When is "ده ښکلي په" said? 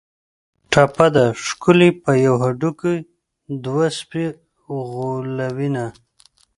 1.15-2.11